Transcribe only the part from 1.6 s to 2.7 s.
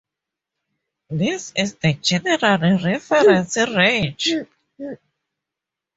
the general